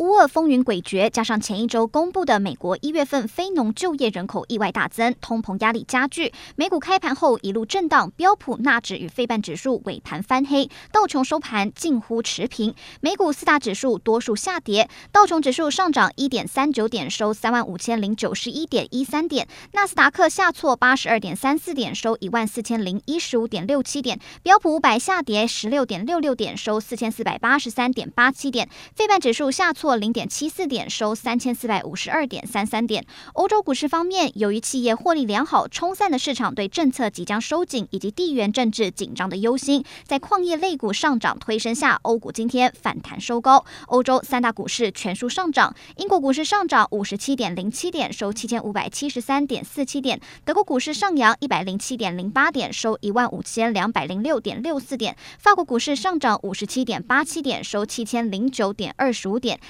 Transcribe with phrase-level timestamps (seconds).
[0.00, 6.32] 乌俄风云诡谲，加上前一周公布的美国一月份非农就业人口意外大增，通膨压力加剧。
[6.56, 12.74] 美股开盘后一路震荡，标普、纳指与费半指数尾盘翻黑，道琼收盘近乎持平。
[13.02, 29.89] 美股四大指数多数下跌，道琼指数上涨一点三九点，收三万五千零九十一点一三点；纳斯达克下挫八十二点三四点，收一万四千零一十五点六七点；标普五百下跌十六点六六点，收四千四百八十三点八七点；费半指数下挫。
[29.96, 33.04] 零点七四点，收三千四百五十二点三三点。
[33.34, 39.84] 欧洲股市方面，由于企业获利良好，冲散了市场对政策即将收紧以及地缘政治紧张的忧心。
[40.04, 43.64] 在矿业类股上涨推升下，欧股今天反弹收高。
[43.86, 50.20] 欧洲三大股市全数上涨，英国股市上涨五十七点零七点，收七千五百七十三点四七点。
[50.44, 55.16] 德国股市上扬一百零七点零八点，收一万五千两百零六点六四点。
[55.38, 59.60] 法国股市上涨五十七点八七点，收七千零九点二十五点。